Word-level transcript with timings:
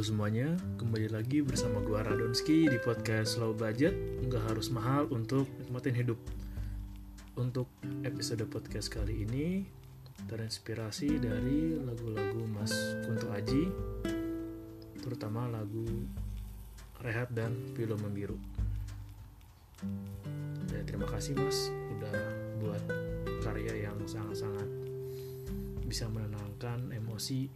Halo 0.00 0.16
semuanya, 0.16 0.56
kembali 0.80 1.12
lagi 1.12 1.44
bersama 1.44 1.76
gua 1.84 2.00
Radonski 2.00 2.64
di 2.72 2.80
podcast 2.80 3.36
Slow 3.36 3.52
Budget. 3.52 3.92
Nggak 4.24 4.48
harus 4.48 4.72
mahal 4.72 5.04
untuk 5.12 5.44
nikmatin 5.60 5.92
hidup. 5.92 6.16
Untuk 7.36 7.68
episode 8.00 8.40
podcast 8.48 8.88
kali 8.88 9.28
ini 9.28 9.68
Terinspirasi 10.24 11.20
dari 11.20 11.76
lagu-lagu 11.84 12.48
Mas 12.48 12.72
Kunto 13.04 13.28
Aji 13.28 13.68
Terutama 15.04 15.52
lagu 15.52 15.84
Rehat 17.04 17.28
dan 17.36 17.52
Pilu 17.76 18.00
Membiru. 18.00 18.40
Ya 20.72 20.80
terima 20.88 21.04
kasih 21.12 21.36
mas 21.36 21.68
Udah 21.68 22.16
buat 22.56 22.82
karya 23.44 23.84
yang 23.84 24.00
sangat-sangat 24.08 24.64
Bisa 25.84 26.08
menenangkan 26.08 26.88
emosi 26.88 27.52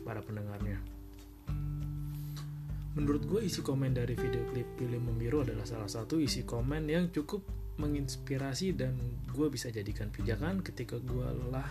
para 0.00 0.24
pendengarnya 0.24 0.99
Menurut 2.98 3.22
gue 3.22 3.40
isi 3.46 3.62
komen 3.62 3.94
dari 3.94 4.18
video 4.18 4.42
klip 4.50 4.66
Pilih 4.74 4.98
Membiru 4.98 5.46
adalah 5.46 5.62
salah 5.62 5.86
satu 5.86 6.18
isi 6.18 6.42
komen 6.42 6.90
yang 6.90 7.14
cukup 7.14 7.46
menginspirasi 7.78 8.74
dan 8.74 8.98
gue 9.30 9.46
bisa 9.46 9.70
jadikan 9.70 10.10
pijakan 10.10 10.58
ketika 10.60 10.98
gue 10.98 11.22
lelah 11.22 11.70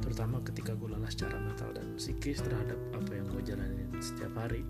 terutama 0.00 0.40
ketika 0.40 0.72
gue 0.72 0.88
lelah 0.88 1.12
secara 1.12 1.36
mental 1.36 1.76
dan 1.76 1.94
psikis 2.00 2.40
terhadap 2.40 2.80
apa 2.96 3.12
yang 3.12 3.28
gue 3.28 3.42
jalanin 3.44 3.92
setiap 4.00 4.32
hari. 4.40 4.64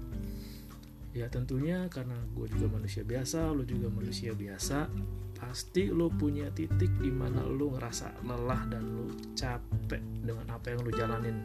Ya 1.14 1.30
tentunya 1.30 1.86
karena 1.86 2.18
gue 2.34 2.50
juga 2.50 2.66
manusia 2.74 3.06
biasa 3.06 3.54
lo 3.54 3.62
juga 3.62 3.86
manusia 3.86 4.34
biasa 4.34 4.90
pasti 5.38 5.94
lo 5.94 6.10
punya 6.10 6.50
titik 6.50 6.90
di 6.98 7.14
mana 7.14 7.46
lo 7.46 7.78
ngerasa 7.78 8.26
lelah 8.26 8.62
dan 8.66 8.82
lo 8.82 9.06
capek 9.38 10.02
dengan 10.26 10.50
apa 10.50 10.66
yang 10.74 10.80
lo 10.82 10.90
jalanin. 10.90 11.36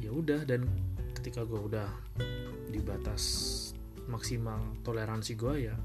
Ya 0.00 0.08
udah 0.08 0.48
dan 0.48 0.64
ketika 1.18 1.42
gue 1.42 1.58
udah 1.58 1.90
di 2.70 2.78
batas 2.78 3.22
maksimal 4.06 4.78
toleransi 4.86 5.34
gue 5.34 5.54
ya 5.66 5.76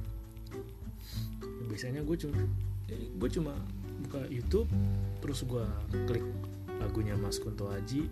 biasanya 1.68 2.06
gue 2.06 2.16
cuma 2.16 2.38
gue 2.94 3.30
cuma 3.34 3.54
buka 4.06 4.22
YouTube 4.30 4.70
terus 5.26 5.42
gue 5.44 5.66
klik 6.06 6.26
lagunya 6.78 7.18
Mas 7.18 7.42
Kunto 7.42 7.72
Aji 7.74 8.06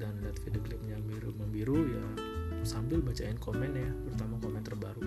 dan 0.00 0.18
lihat 0.24 0.40
video 0.42 0.60
klipnya 0.64 0.98
Biru 1.06 1.30
Membiru 1.38 1.78
ya 1.86 2.04
sambil 2.64 3.04
bacain 3.04 3.36
komen 3.38 3.76
ya 3.76 3.90
terutama 4.08 4.34
komen 4.40 4.62
terbaru. 4.64 5.04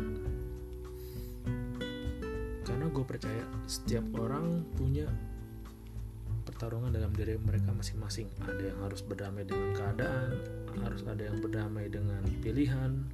Karena 2.62 2.86
gue 2.94 3.06
percaya 3.08 3.44
setiap 3.66 4.06
orang 4.22 4.62
punya 4.78 5.10
pertarungan 6.46 6.94
dalam 6.94 7.10
diri 7.18 7.36
mereka 7.42 7.74
masing-masing. 7.74 8.30
Ada 8.46 8.72
yang 8.72 8.80
harus 8.86 9.02
berdamai 9.02 9.44
dengan 9.44 9.74
keadaan 9.74 10.32
harus 10.84 11.02
ada 11.08 11.24
yang 11.26 11.38
berdamai 11.42 11.90
dengan 11.90 12.22
pilihan 12.42 13.08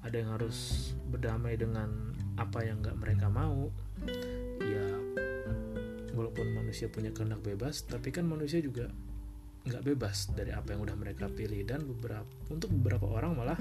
ada 0.00 0.16
yang 0.16 0.32
harus 0.32 0.90
berdamai 1.12 1.60
dengan 1.60 1.92
apa 2.40 2.64
yang 2.64 2.80
nggak 2.80 2.96
mereka 2.96 3.28
mau. 3.28 3.68
Ya 4.64 4.86
walaupun 6.16 6.56
manusia 6.56 6.88
punya 6.88 7.12
kehendak 7.12 7.44
bebas 7.44 7.84
tapi 7.84 8.10
kan 8.10 8.24
manusia 8.24 8.58
juga 8.64 8.88
nggak 9.68 9.84
bebas 9.92 10.32
dari 10.32 10.56
apa 10.56 10.72
yang 10.72 10.88
udah 10.88 10.96
mereka 10.96 11.28
pilih. 11.28 11.60
Dan 11.68 11.84
beberapa 11.84 12.28
untuk 12.48 12.72
beberapa 12.80 13.06
orang 13.12 13.36
malah 13.36 13.58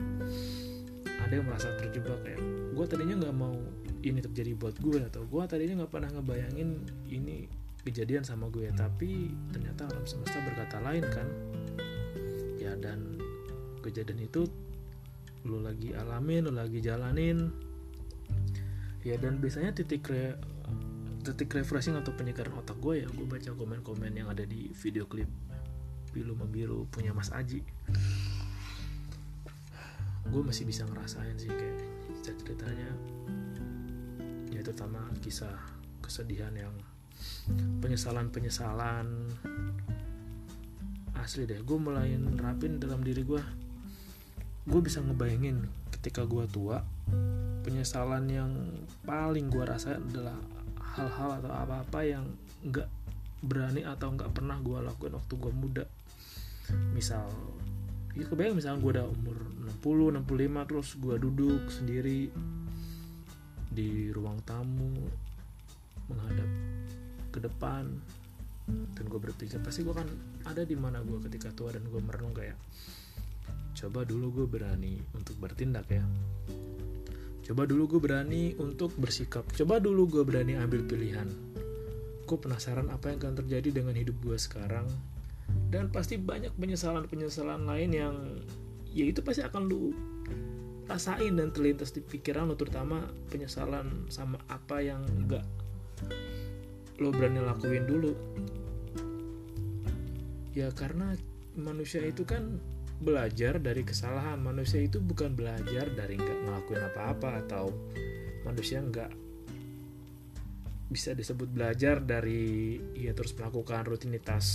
ada 1.20 1.34
yang 1.36 1.48
merasa 1.48 1.76
terjebak 1.76 2.24
kayak 2.24 2.40
gue 2.72 2.86
tadinya 2.88 3.16
nggak 3.20 3.36
mau 3.36 3.56
ini 4.00 4.24
terjadi 4.24 4.56
buat 4.56 4.80
gue 4.80 5.04
atau 5.12 5.28
gue 5.28 5.44
tadinya 5.44 5.84
nggak 5.84 5.92
pernah 5.92 6.10
ngebayangin 6.16 6.80
ini 7.12 7.52
kejadian 7.84 8.24
sama 8.24 8.48
gue 8.48 8.72
tapi 8.72 9.36
ternyata 9.52 9.92
alam 9.92 10.08
semesta 10.08 10.40
berkata 10.44 10.80
lain 10.80 11.04
kan 11.12 11.28
dan 12.80 13.20
kejadian 13.86 14.24
itu 14.24 14.48
lo 15.48 15.64
lagi 15.64 15.96
alamin 15.96 16.48
lo 16.48 16.54
lagi 16.56 16.80
jalanin. 16.84 17.52
Ya 19.04 19.16
dan 19.16 19.40
biasanya 19.40 19.72
titik 19.72 20.04
re, 20.12 20.36
titik 21.24 21.56
refreshing 21.56 21.96
atau 21.96 22.12
penyegaran 22.12 22.52
otak 22.60 22.76
gue 22.84 23.04
ya 23.04 23.08
gue 23.08 23.24
baca 23.24 23.56
komen-komen 23.56 24.12
yang 24.12 24.28
ada 24.28 24.44
di 24.44 24.72
video 24.76 25.08
klip 25.08 25.32
Pilu 26.12 26.36
Membiru 26.36 26.90
punya 26.90 27.16
Mas 27.16 27.32
Aji. 27.32 27.64
Gue 30.30 30.42
masih 30.44 30.68
bisa 30.68 30.84
ngerasain 30.84 31.38
sih 31.40 31.50
kayak 31.50 31.78
ceritanya. 32.26 32.92
Ya 34.52 34.60
terutama 34.66 35.06
kisah 35.24 35.56
kesedihan 36.04 36.52
yang 36.58 36.74
penyesalan-penyesalan 37.80 39.06
asli 41.24 41.44
deh 41.46 41.60
gue 41.62 41.78
mulai 41.78 42.16
nerapin 42.16 42.80
dalam 42.80 43.04
diri 43.04 43.24
gue 43.24 43.42
gue 44.70 44.82
bisa 44.84 45.02
ngebayangin 45.02 45.66
ketika 45.96 46.24
gue 46.24 46.46
tua 46.52 46.84
penyesalan 47.64 48.26
yang 48.32 48.52
paling 49.04 49.52
gue 49.52 49.64
rasain 49.64 50.00
adalah 50.00 50.38
hal-hal 50.96 51.40
atau 51.44 51.52
apa-apa 51.54 52.00
yang 52.02 52.26
nggak 52.66 52.88
berani 53.40 53.88
atau 53.88 54.12
nggak 54.12 54.32
pernah 54.36 54.60
gue 54.60 54.80
lakuin 54.84 55.16
waktu 55.16 55.34
gue 55.40 55.54
muda. 55.54 55.86
Misal 56.92 57.28
ya 58.18 58.26
kebayang 58.26 58.58
misal 58.58 58.82
gue 58.82 58.92
udah 59.00 59.08
umur 59.08 59.38
60 59.80 60.26
65 60.26 60.70
terus 60.70 60.90
gue 60.98 61.16
duduk 61.22 61.62
sendiri 61.72 62.34
di 63.70 64.10
ruang 64.12 64.42
tamu 64.44 64.92
menghadap 66.10 66.50
ke 67.30 67.40
depan 67.40 67.86
dan 68.94 69.04
gue 69.08 69.20
berpikir 69.20 69.60
pasti 69.62 69.82
gue 69.86 69.96
kan 69.96 70.08
ada 70.46 70.64
di 70.66 70.76
mana 70.78 71.02
gue 71.04 71.20
ketika 71.30 71.54
tua 71.54 71.74
dan 71.76 71.86
gue 71.88 72.02
merenung 72.02 72.34
kayak 72.34 72.58
coba 73.78 74.04
dulu 74.04 74.44
gue 74.44 74.48
berani 74.60 75.00
untuk 75.16 75.40
bertindak 75.40 75.88
ya. 75.88 76.04
Coba 77.50 77.66
dulu 77.66 77.98
gue 77.98 78.02
berani 78.04 78.54
untuk 78.62 78.94
bersikap. 78.94 79.42
Coba 79.56 79.82
dulu 79.82 80.06
gue 80.06 80.24
berani 80.28 80.54
ambil 80.54 80.86
pilihan. 80.86 81.26
Gue 82.30 82.38
penasaran 82.38 82.94
apa 82.94 83.10
yang 83.10 83.18
akan 83.26 83.42
terjadi 83.42 83.82
dengan 83.82 83.98
hidup 83.98 84.20
gue 84.22 84.38
sekarang. 84.38 84.86
Dan 85.74 85.90
pasti 85.90 86.22
banyak 86.22 86.54
penyesalan-penyesalan 86.62 87.66
lain 87.66 87.90
yang 87.90 88.16
ya 88.94 89.06
itu 89.06 89.22
pasti 89.26 89.42
akan 89.42 89.66
lu 89.66 89.94
rasain 90.90 91.38
dan 91.38 91.54
terlintas 91.54 91.94
di 91.94 92.02
pikiran 92.02 92.50
lo 92.50 92.58
terutama 92.58 93.06
penyesalan 93.30 94.10
sama 94.10 94.42
apa 94.50 94.82
yang 94.82 95.06
enggak 95.06 95.46
lo 96.98 97.14
berani 97.14 97.46
lakuin 97.46 97.86
dulu 97.86 98.12
ya 100.60 100.68
karena 100.76 101.16
manusia 101.56 102.04
itu 102.04 102.28
kan 102.28 102.60
belajar 103.00 103.64
dari 103.64 103.88
kesalahan. 103.88 104.44
Manusia 104.44 104.84
itu 104.84 105.00
bukan 105.00 105.32
belajar 105.32 105.88
dari 105.96 106.20
nggak 106.20 106.40
ngelakuin 106.44 106.84
apa-apa 106.92 107.30
atau 107.48 107.72
manusia 108.44 108.84
nggak 108.84 109.12
bisa 110.90 111.14
disebut 111.14 111.48
belajar 111.54 112.02
dari 112.02 112.82
ya 112.98 113.14
terus 113.14 113.38
melakukan 113.38 113.86
rutinitas 113.86 114.46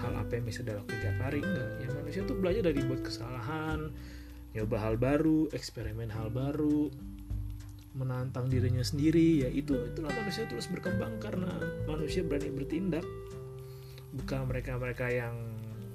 hal 0.00 0.16
apa 0.16 0.40
yang 0.40 0.48
bisa 0.48 0.64
dilakukan 0.64 0.96
tiap 0.96 1.18
hari 1.20 1.44
enggak 1.44 1.70
ya 1.76 1.88
manusia 1.92 2.22
tuh 2.24 2.40
belajar 2.40 2.72
dari 2.72 2.80
buat 2.88 3.04
kesalahan 3.04 3.92
nyoba 4.56 4.76
hal 4.80 4.96
baru 4.96 5.52
eksperimen 5.52 6.08
hal 6.08 6.32
baru 6.32 6.88
menantang 7.92 8.48
dirinya 8.48 8.80
sendiri 8.80 9.44
ya 9.44 9.48
itu. 9.52 9.76
Itulah 9.76 10.12
manusia 10.16 10.48
terus 10.48 10.68
berkembang 10.68 11.20
karena 11.20 11.52
manusia 11.84 12.24
berani 12.24 12.48
bertindak 12.48 13.04
bukan 14.12 14.44
mereka 14.44 14.76
mereka 14.76 15.08
yang 15.08 15.34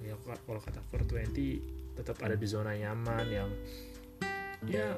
ya 0.01 0.17
kalau 0.25 0.61
kata 0.61 0.81
420 0.89 1.97
tetap 1.97 2.17
ada 2.21 2.37
di 2.37 2.47
zona 2.49 2.73
nyaman 2.77 3.25
yang 3.29 3.49
ya 4.69 4.97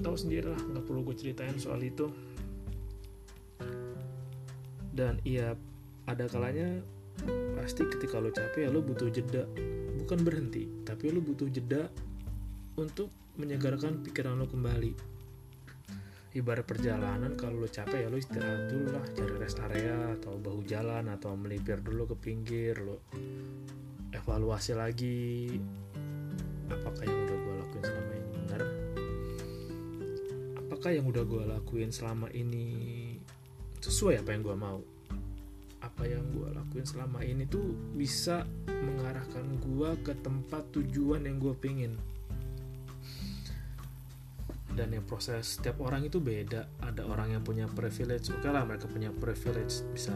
tahu 0.00 0.16
sendiri 0.16 0.50
lah 0.50 0.58
nggak 0.58 0.84
perlu 0.86 1.02
gue 1.06 1.16
ceritain 1.18 1.58
soal 1.58 1.82
itu. 1.82 2.10
Dan 4.90 5.22
iya 5.22 5.54
ada 6.06 6.26
kalanya 6.26 6.82
pasti 7.54 7.86
ketika 7.86 8.18
lo 8.18 8.32
capek 8.32 8.66
ya 8.66 8.70
lo 8.70 8.82
butuh 8.82 9.10
jeda. 9.10 9.46
Bukan 10.00 10.18
berhenti 10.22 10.66
tapi 10.86 11.10
lo 11.10 11.22
butuh 11.22 11.46
jeda 11.50 11.90
untuk 12.78 13.10
menyegarkan 13.38 14.02
pikiran 14.02 14.38
lo 14.38 14.46
kembali 14.50 15.09
ibarat 16.34 16.62
perjalanan 16.62 17.34
kalau 17.34 17.64
lo 17.64 17.68
capek 17.68 18.06
ya 18.06 18.08
lo 18.08 18.18
istirahat 18.18 18.70
dulu 18.70 18.86
lah 18.94 19.04
cari 19.10 19.34
rest 19.38 19.58
area 19.62 20.14
atau 20.18 20.38
bahu 20.38 20.60
jalan 20.62 21.10
atau 21.10 21.34
melipir 21.34 21.82
dulu 21.82 22.14
ke 22.14 22.16
pinggir 22.18 22.78
lo 22.78 23.02
evaluasi 24.14 24.72
lagi 24.78 25.58
apakah 26.70 27.02
yang 27.02 27.18
udah 27.26 27.36
gue 27.38 27.54
lakuin 27.58 27.82
selama 27.82 28.12
ini 28.14 28.28
benar 28.30 28.62
apakah 30.58 30.90
yang 30.94 31.06
udah 31.10 31.24
gue 31.26 31.42
lakuin 31.50 31.90
selama 31.90 32.26
ini 32.30 32.66
sesuai 33.80 34.20
apa 34.20 34.36
yang 34.36 34.42
gue 34.44 34.56
mau. 34.56 34.80
Apa 35.80 36.04
yang 36.04 36.20
gue 36.36 36.48
lakuin 36.52 36.84
selama 36.84 37.24
ini 37.24 37.48
tuh 37.48 37.72
bisa 37.96 38.44
mengarahkan 38.68 39.48
gue 39.64 39.90
ke 40.04 40.12
tempat 40.20 40.68
tujuan 40.76 41.24
yang 41.24 41.40
gue 41.40 41.56
pengen 41.56 41.96
dan 44.78 44.94
yang 44.94 45.04
proses 45.06 45.58
setiap 45.58 45.82
orang 45.82 46.06
itu 46.06 46.22
beda. 46.22 46.66
Ada 46.82 47.06
orang 47.06 47.34
yang 47.38 47.42
punya 47.42 47.66
privilege 47.66 48.30
oke 48.30 48.44
okay 48.44 48.50
lah 48.50 48.62
mereka 48.66 48.86
punya 48.86 49.10
privilege 49.10 49.82
bisa 49.90 50.14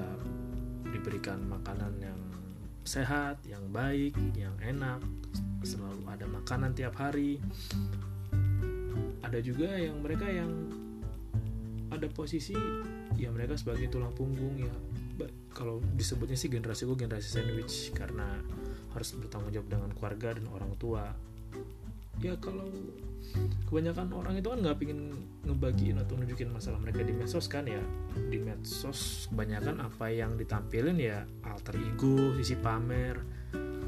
diberikan 0.89 1.43
makanan 1.51 1.93
yang 1.99 2.19
sehat 2.85 3.41
yang 3.49 3.65
baik 3.73 4.15
yang 4.37 4.55
enak. 4.61 5.01
Selalu 5.65 6.05
ada 6.07 6.27
makanan 6.29 6.77
tiap 6.77 6.95
hari. 7.01 7.41
Ada 9.25 9.41
juga 9.41 9.73
yang 9.75 9.99
mereka 10.05 10.29
yang 10.29 10.53
ada 11.89 12.07
posisi 12.11 12.55
ya 13.15 13.31
mereka 13.31 13.57
sebagai 13.57 13.89
tulang 13.89 14.13
punggung 14.13 14.59
ya. 14.61 14.75
Kalau 15.55 15.79
disebutnya 15.95 16.35
sih 16.35 16.51
generasi 16.51 16.85
gue 16.85 16.99
generasi 16.99 17.29
sandwich 17.31 17.95
karena 17.95 18.27
harus 18.95 19.15
bertanggung 19.15 19.51
jawab 19.55 19.69
dengan 19.71 19.91
keluarga 19.95 20.35
dan 20.35 20.47
orang 20.51 20.73
tua 20.79 21.15
ya 22.23 22.35
kalau 22.39 22.67
kebanyakan 23.67 24.15
orang 24.15 24.35
itu 24.39 24.49
kan 24.53 24.59
nggak 24.63 24.79
pingin 24.79 25.01
ngebagiin 25.43 25.99
atau 25.99 26.15
nunjukin 26.15 26.51
masalah 26.55 26.79
mereka 26.79 27.03
di 27.03 27.11
medsos 27.11 27.47
kan 27.51 27.67
ya. 27.67 27.83
Di 28.15 28.39
medsos 28.39 29.27
kebanyakan 29.33 29.83
apa 29.83 30.13
yang 30.13 30.39
ditampilin 30.39 30.99
ya 31.01 31.27
alter 31.47 31.75
ego 31.81 32.37
sisi 32.39 32.55
pamer 32.55 33.19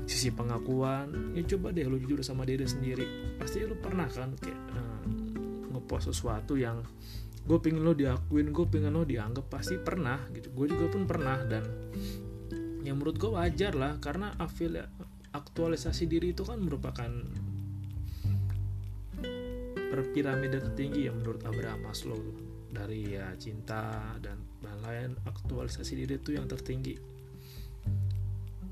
sisi 0.07 0.35
pengakuan. 0.35 1.35
Ya 1.35 1.43
coba 1.47 1.71
deh 1.71 1.87
lo 1.87 1.99
jujur 1.99 2.23
sama 2.27 2.43
diri 2.43 2.67
sendiri. 2.67 3.37
Pasti 3.39 3.63
lo 3.63 3.79
pernah 3.79 4.11
kan 4.11 4.35
kayak 4.39 4.61
uh, 4.75 5.03
ngepost 5.75 6.11
sesuatu 6.11 6.59
yang 6.59 6.83
gue 7.47 7.59
pingin 7.63 7.87
lo 7.87 7.95
diakuin 7.95 8.51
gue 8.51 8.67
pingin 8.67 8.91
lo 8.91 9.07
dianggap 9.07 9.47
pasti 9.47 9.79
pernah 9.79 10.19
gitu. 10.35 10.51
Gue 10.51 10.67
juga 10.67 10.91
pun 10.91 11.07
pernah 11.07 11.39
dan 11.47 11.63
yang 12.87 12.99
menurut 13.03 13.19
gue 13.19 13.31
wajar 13.35 13.75
lah 13.75 13.99
karena 13.99 14.35
afil 14.39 14.79
aktualisasi 15.35 16.07
diri 16.07 16.33
itu 16.33 16.47
kan 16.47 16.63
merupakan 16.63 17.11
piramida 19.91 20.59
tertinggi 20.59 21.07
yang 21.07 21.21
menurut 21.23 21.43
Abraham 21.47 21.87
Maslow 21.87 22.21
dari 22.71 23.17
ya 23.17 23.33
cinta 23.39 24.15
dan 24.21 24.43
lain-lain 24.61 25.17
aktualisasi 25.25 25.97
diri 25.97 26.19
itu 26.19 26.35
yang 26.35 26.45
tertinggi. 26.51 26.97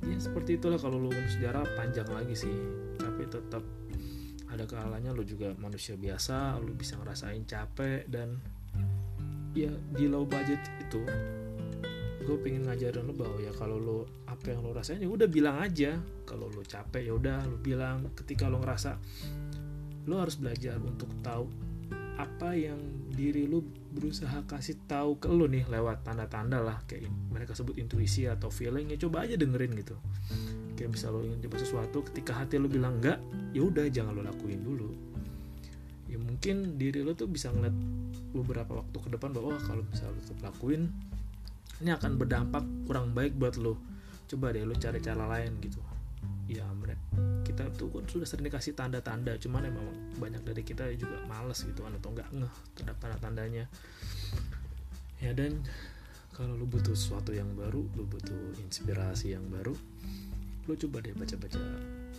Ya 0.05 0.19
seperti 0.20 0.61
itulah 0.61 0.76
kalau 0.76 1.00
lu 1.00 1.11
sejarah 1.11 1.64
panjang 1.78 2.08
lagi 2.12 2.37
sih. 2.37 2.52
Tapi 3.00 3.25
tetap 3.31 3.64
ada 4.52 4.64
kalanya 4.69 5.11
lu 5.11 5.26
juga 5.26 5.50
manusia 5.58 5.99
biasa 5.99 6.62
lu 6.62 6.78
bisa 6.78 6.94
ngerasain 7.00 7.43
capek 7.43 8.06
dan 8.06 8.38
ya 9.50 9.70
di 9.94 10.06
low 10.06 10.22
budget 10.22 10.62
itu 10.78 11.02
gue 12.25 12.40
pengen 12.40 12.64
ngajarin 12.64 13.05
lo 13.05 13.12
bahwa 13.12 13.37
ya 13.37 13.52
kalau 13.52 13.76
lo 13.76 13.99
apa 14.25 14.56
yang 14.56 14.64
lo 14.64 14.72
rasain 14.72 14.96
ya 14.96 15.08
udah 15.12 15.28
bilang 15.28 15.60
aja. 15.60 16.00
Kalau 16.25 16.49
lo 16.49 16.64
capek 16.64 17.05
ya 17.05 17.12
udah 17.12 17.44
lo 17.44 17.60
bilang. 17.60 18.08
Ketika 18.17 18.49
lo 18.49 18.64
ngerasa 18.64 18.96
lo 20.04 20.20
harus 20.20 20.36
belajar 20.36 20.76
untuk 20.80 21.08
tahu 21.24 21.48
apa 22.14 22.54
yang 22.54 22.78
diri 23.10 23.50
lo 23.50 23.62
berusaha 23.94 24.46
kasih 24.46 24.78
tahu 24.86 25.18
ke 25.18 25.26
lo 25.26 25.50
nih 25.50 25.66
lewat 25.66 26.06
tanda-tanda 26.06 26.62
lah 26.62 26.78
kayak 26.86 27.10
mereka 27.30 27.58
sebut 27.58 27.74
intuisi 27.78 28.26
atau 28.30 28.50
feeling 28.50 28.90
ya 28.90 28.98
coba 29.06 29.26
aja 29.26 29.34
dengerin 29.34 29.74
gitu. 29.74 29.98
Kayak 30.74 30.94
bisa 30.94 31.10
lo 31.10 31.22
ingin 31.22 31.42
coba 31.46 31.56
sesuatu 31.58 31.98
ketika 32.10 32.38
hati 32.38 32.58
lo 32.58 32.70
bilang 32.70 33.02
enggak 33.02 33.18
ya 33.54 33.66
udah 33.66 33.86
jangan 33.90 34.14
lo 34.14 34.22
lakuin 34.22 34.62
dulu. 34.62 34.90
Ya 36.06 36.18
mungkin 36.22 36.78
diri 36.78 37.02
lo 37.02 37.18
tuh 37.18 37.26
bisa 37.26 37.50
ngeliat 37.50 37.74
beberapa 38.34 38.82
waktu 38.82 38.98
ke 38.98 39.08
depan 39.14 39.34
bahwa 39.34 39.54
oh, 39.54 39.62
kalau 39.62 39.82
bisa 39.86 40.06
lo 40.06 40.18
tetap 40.22 40.38
lakuin 40.54 40.90
ini 41.82 41.90
akan 41.90 42.14
berdampak 42.14 42.62
kurang 42.86 43.10
baik 43.10 43.34
buat 43.34 43.58
lo. 43.58 43.78
Coba 44.30 44.54
deh 44.54 44.62
lo 44.62 44.74
cari 44.78 45.02
cara 45.02 45.26
lain 45.26 45.58
gitu. 45.58 45.82
Ya 46.46 46.66
mereka 46.78 47.02
tuh 47.74 47.90
kan 47.90 48.04
sudah 48.06 48.26
sering 48.26 48.46
dikasih 48.46 48.72
tanda-tanda 48.78 49.34
cuman 49.38 49.68
emang 49.68 49.86
banyak 50.18 50.42
dari 50.46 50.62
kita 50.62 50.88
juga 50.96 51.20
males 51.26 51.60
gitu 51.62 51.82
kan 51.82 51.92
atau 51.98 52.10
nggak 52.14 52.28
ngeh 52.30 52.54
terhadap 52.78 52.96
tanda-tandanya. 53.02 53.64
Ya 55.18 55.30
dan 55.34 55.62
kalau 56.34 56.58
lu 56.58 56.66
butuh 56.66 56.94
sesuatu 56.94 57.30
yang 57.30 57.50
baru 57.54 57.86
lu 57.94 58.04
butuh 58.06 58.58
inspirasi 58.58 59.38
yang 59.38 59.46
baru 59.46 59.74
lu 60.64 60.72
coba 60.80 61.04
deh 61.04 61.12
baca-baca 61.12 61.60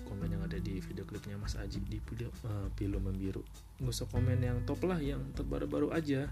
komen 0.05 0.29
yang 0.29 0.43
ada 0.45 0.61
di 0.61 0.77
video 0.77 1.01
klipnya 1.03 1.35
Mas 1.35 1.57
Aji 1.57 1.81
di 1.89 1.97
video 1.97 2.29
uh, 2.45 2.69
Pilu 2.77 3.01
Membiru. 3.01 3.41
Nggak 3.81 3.91
usah 3.91 4.07
komen 4.07 4.37
yang 4.37 4.61
top 4.69 4.85
lah 4.85 5.01
yang 5.01 5.19
terbaru-baru 5.33 5.89
aja. 5.89 6.29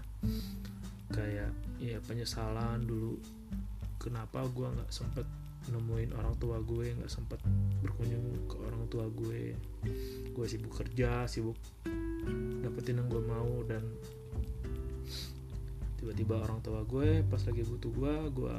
Kayak 1.10 1.50
ya 1.82 1.98
penyesalan 2.06 2.86
dulu 2.86 3.18
kenapa 3.98 4.46
gua 4.54 4.70
nggak 4.72 4.90
sempet 4.94 5.26
nemuin 5.72 6.12
orang 6.16 6.34
tua 6.36 6.60
gue 6.60 6.92
nggak 6.92 7.08
sempat 7.08 7.40
berkunjung 7.80 8.48
ke 8.50 8.56
orang 8.60 8.84
tua 8.92 9.06
gue. 9.08 9.56
Gue 10.34 10.46
sibuk 10.48 10.74
kerja 10.76 11.24
sibuk 11.24 11.56
dapetin 12.64 13.00
yang 13.00 13.08
gue 13.12 13.22
mau 13.22 13.60
dan 13.68 13.84
tiba-tiba 16.00 16.44
orang 16.44 16.60
tua 16.60 16.84
gue 16.84 17.24
pas 17.28 17.40
lagi 17.40 17.62
butuh 17.64 17.92
gue 17.92 18.14
gue 18.34 18.56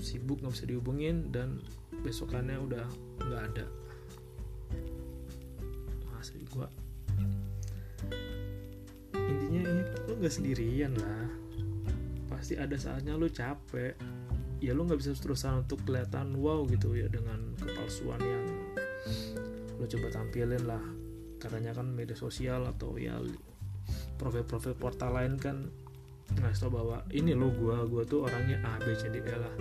sibuk 0.00 0.40
nggak 0.40 0.54
bisa 0.54 0.66
dihubungin 0.66 1.28
dan 1.30 1.62
besokannya 2.02 2.58
udah 2.58 2.86
nggak 3.22 3.42
ada. 3.54 3.66
Asli 6.18 6.42
gue 6.46 6.66
intinya 9.30 9.62
ini 9.62 9.82
lo 10.10 10.12
nggak 10.18 10.34
sendirian 10.34 10.92
lah. 10.98 11.28
Pasti 12.30 12.54
ada 12.58 12.74
saatnya 12.78 13.14
lo 13.14 13.30
capek 13.30 13.94
ya 14.60 14.76
lo 14.76 14.84
nggak 14.84 15.00
bisa 15.00 15.16
terusan 15.16 15.64
untuk 15.64 15.80
kelihatan 15.88 16.36
wow 16.36 16.68
gitu 16.68 16.92
ya 16.92 17.08
dengan 17.08 17.56
kepalsuan 17.56 18.20
yang 18.20 18.44
lo 19.80 19.84
coba 19.88 20.08
tampilin 20.12 20.64
lah. 20.68 20.84
Katanya 21.40 21.72
kan 21.72 21.88
media 21.88 22.12
sosial 22.12 22.68
atau 22.68 23.00
ya 23.00 23.16
profil-profil 24.20 24.76
portal 24.76 25.16
lain 25.16 25.40
kan 25.40 25.72
ngasih 26.36 26.68
tau 26.68 26.70
bahwa 26.70 27.02
ini 27.10 27.32
lo 27.32 27.48
gua 27.56 27.88
gua 27.88 28.04
tuh 28.04 28.28
orangnya 28.28 28.60
A 28.62 28.76
B 28.78 28.92
C 28.92 29.08
D 29.08 29.24
E 29.24 29.34
lah. 29.34 29.54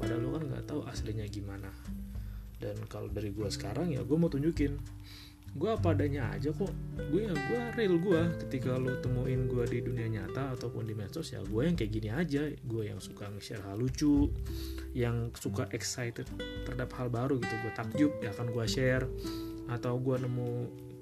Padahal 0.00 0.24
lo 0.24 0.28
kan 0.40 0.42
nggak 0.48 0.64
tahu 0.64 0.80
aslinya 0.88 1.28
gimana. 1.28 1.68
Dan 2.56 2.80
kalau 2.88 3.12
dari 3.12 3.30
gua 3.30 3.52
sekarang 3.52 3.92
ya 3.92 4.00
gua 4.02 4.16
mau 4.16 4.32
tunjukin 4.32 4.80
gue 5.58 5.70
apa 5.74 5.90
adanya 5.90 6.30
aja 6.30 6.54
kok. 6.54 6.70
Gue 7.10 7.26
ya 7.26 7.34
gue 7.34 7.60
real 7.74 7.98
gue 7.98 8.20
ketika 8.46 8.78
lo 8.78 8.94
temuin 9.02 9.50
gue 9.50 9.64
di 9.66 9.78
dunia 9.82 10.06
nyata 10.06 10.54
ataupun 10.54 10.86
di 10.86 10.94
medsos 10.94 11.34
ya 11.34 11.42
gue 11.42 11.62
yang 11.66 11.74
kayak 11.74 11.92
gini 11.92 12.08
aja. 12.14 12.46
Gue 12.62 12.86
yang 12.86 13.02
suka 13.02 13.26
nge-share 13.26 13.66
hal 13.66 13.76
lucu 13.76 14.30
yang 14.94 15.34
suka 15.34 15.66
excited 15.74 16.24
terhadap 16.62 16.94
hal 16.94 17.10
baru 17.10 17.42
gitu. 17.42 17.54
Gue 17.66 17.72
takjub 17.74 18.12
ya 18.22 18.30
akan 18.30 18.46
gue 18.54 18.64
share. 18.70 19.04
Atau 19.68 19.98
gue 19.98 20.16
nemu 20.22 20.48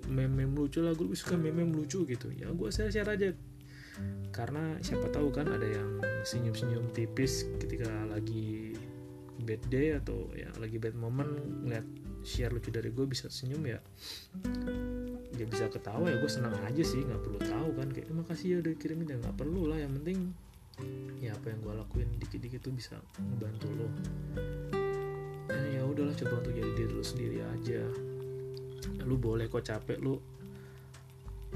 meme-meme 0.08 0.54
lucu 0.56 0.80
lah 0.80 0.96
gue 0.96 1.12
suka 1.12 1.36
meme-meme 1.36 1.76
lucu 1.76 2.08
gitu. 2.08 2.32
Ya 2.32 2.48
gue 2.48 2.68
share 2.72 2.88
share 2.88 3.12
aja. 3.12 3.36
Karena 4.32 4.80
siapa 4.80 5.12
tahu 5.12 5.32
kan 5.32 5.52
ada 5.52 5.64
yang 5.68 6.00
senyum-senyum 6.24 6.92
tipis 6.96 7.44
ketika 7.60 7.88
lagi 8.08 8.76
bad 9.44 9.60
day 9.68 9.96
atau 9.96 10.32
ya 10.32 10.48
lagi 10.56 10.80
bad 10.80 10.96
moment 10.96 11.28
ngeliat 11.64 11.84
share 12.26 12.50
lucu 12.50 12.74
dari 12.74 12.90
gue 12.90 13.06
bisa 13.06 13.30
senyum 13.30 13.62
ya. 13.62 13.78
Dia 15.30 15.46
bisa 15.46 15.70
ketawa 15.70 16.10
ya 16.10 16.18
gue 16.18 16.26
senang 16.26 16.58
aja 16.66 16.82
sih 16.82 17.06
nggak 17.06 17.22
perlu 17.22 17.38
tahu 17.38 17.68
kan. 17.78 17.88
Kayak 17.94 18.10
makasih 18.10 18.46
ya 18.50 18.56
udah 18.66 18.74
kirimin 18.74 19.14
ya 19.14 19.16
nggak 19.22 19.38
perlu 19.38 19.70
lah 19.70 19.78
yang 19.78 19.94
penting 20.02 20.34
ya 21.22 21.32
apa 21.32 21.54
yang 21.54 21.62
gue 21.62 21.72
lakuin 21.72 22.08
dikit-dikit 22.18 22.60
tuh 22.66 22.74
bisa 22.74 22.98
ngebantu 23.22 23.68
lo. 23.78 23.88
Dan 25.46 25.62
ya 25.70 25.86
udahlah 25.86 26.18
coba 26.18 26.42
untuk 26.42 26.52
jadi 26.58 26.72
diri 26.74 26.92
lo 26.92 27.04
sendiri 27.06 27.38
aja. 27.46 27.82
Lu 29.06 29.14
boleh 29.14 29.46
kok 29.46 29.62
capek 29.62 30.02
lu 30.02 30.18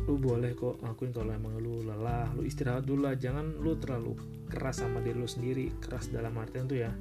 lu 0.00 0.16
boleh 0.16 0.56
kok 0.56 0.80
akuin 0.86 1.10
kalau 1.10 1.34
emang 1.34 1.58
lu 1.58 1.82
lelah. 1.82 2.30
Lu 2.38 2.46
istirahat 2.46 2.86
dulu 2.86 3.10
lah 3.10 3.18
jangan 3.18 3.58
lu 3.58 3.74
terlalu 3.74 4.14
keras 4.46 4.86
sama 4.86 5.02
diri 5.02 5.18
lu 5.18 5.26
sendiri. 5.26 5.74
Keras 5.82 6.14
dalam 6.14 6.32
artian 6.38 6.70
tuh 6.70 6.78
ya 6.78 6.94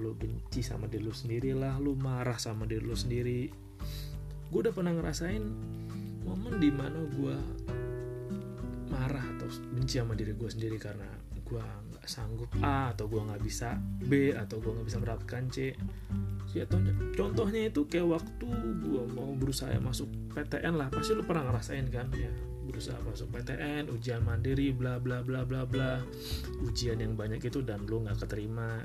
lu 0.00 0.16
benci 0.16 0.64
sama 0.64 0.88
diri 0.88 1.04
lu 1.04 1.12
sendiri 1.12 1.52
lah 1.52 1.76
lu 1.76 1.92
marah 1.98 2.40
sama 2.40 2.64
diri 2.64 2.84
lu 2.84 2.96
sendiri. 2.96 3.50
Gue 4.48 4.60
udah 4.64 4.72
pernah 4.72 4.92
ngerasain 4.92 5.44
momen 6.22 6.60
di 6.60 6.70
mana 6.70 7.02
gue 7.08 7.36
marah 8.92 9.24
atau 9.36 9.48
benci 9.72 9.96
sama 9.98 10.12
diri 10.12 10.36
gue 10.36 10.50
sendiri 10.52 10.76
karena 10.76 11.08
gue 11.42 11.60
nggak 11.60 12.06
sanggup 12.08 12.48
A 12.64 12.92
atau 12.96 13.08
gue 13.08 13.20
nggak 13.20 13.42
bisa 13.44 13.76
B 14.08 14.32
atau 14.32 14.60
gue 14.60 14.72
nggak 14.72 14.88
bisa 14.88 14.98
mendapatkan 15.00 15.42
C. 15.52 15.76
Contohnya, 17.16 17.72
itu 17.72 17.88
kayak 17.88 18.12
waktu 18.12 18.48
gue 18.84 19.02
mau 19.16 19.32
berusaha 19.32 19.72
masuk 19.80 20.04
PTN 20.36 20.76
lah 20.76 20.92
pasti 20.92 21.16
lu 21.16 21.24
pernah 21.24 21.48
ngerasain 21.48 21.88
kan 21.88 22.12
ya. 22.12 22.28
Berusaha 22.68 23.00
masuk 23.08 23.32
PTN 23.32 23.88
ujian 23.88 24.20
mandiri 24.20 24.68
bla 24.76 25.00
bla 25.00 25.24
bla 25.24 25.48
bla 25.48 25.64
bla. 25.64 26.04
Ujian 26.60 27.00
yang 27.00 27.16
banyak 27.16 27.40
itu 27.40 27.64
dan 27.64 27.88
lu 27.88 28.04
nggak 28.04 28.20
keterima 28.28 28.84